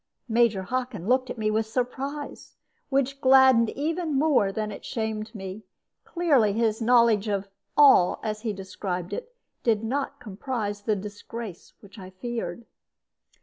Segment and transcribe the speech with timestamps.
[0.27, 2.55] Major Hockin looked at me with surprise,
[2.89, 5.61] which gladdened even more than it shamed me.
[6.05, 11.99] Clearly his knowledge of all, as he described it, did not comprise the disgrace which
[11.99, 12.65] I feared.